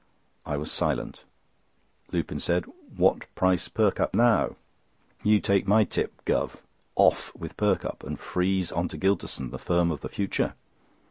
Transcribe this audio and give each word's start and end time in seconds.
I 0.47 0.57
was 0.57 0.71
silent. 0.71 1.25
Lupin 2.11 2.39
said: 2.39 2.65
"What 2.97 3.27
price 3.35 3.69
Perkupp 3.69 4.15
now? 4.15 4.55
You 5.23 5.39
take 5.39 5.67
my 5.67 5.83
tip, 5.83 6.25
Guv.—'off' 6.25 7.35
with 7.35 7.55
Perkupp 7.55 8.03
and 8.03 8.19
freeze 8.19 8.71
on 8.71 8.87
to 8.87 8.97
Gylterson, 8.97 9.51
the 9.51 9.59
firm 9.59 9.91
of 9.91 10.01
the 10.01 10.09
future! 10.09 10.55